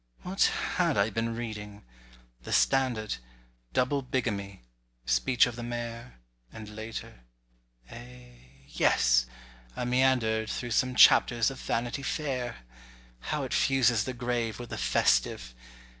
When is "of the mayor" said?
5.45-6.15